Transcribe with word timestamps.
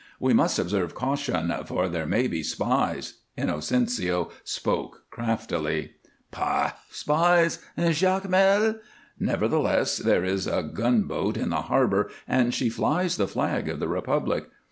We 0.19 0.33
must 0.33 0.57
observe 0.57 0.95
caution, 0.95 1.53
for 1.67 1.87
there 1.87 2.07
may 2.07 2.25
be 2.27 2.41
spies" 2.41 3.19
Inocencio 3.37 4.31
spoke 4.43 5.03
craftily. 5.11 5.91
"Pah! 6.31 6.71
Spies? 6.89 7.59
In 7.77 7.91
Jacmel?" 7.93 8.79
"Nevertheless, 9.19 9.97
there 9.97 10.25
is 10.25 10.47
a 10.47 10.63
gunboat 10.63 11.37
in 11.37 11.49
the 11.49 11.61
harbor 11.61 12.09
and 12.27 12.51
she 12.51 12.67
flies 12.67 13.17
the 13.17 13.27
flag 13.27 13.69
of 13.69 13.79
the 13.79 13.87
Republic. 13.87 14.47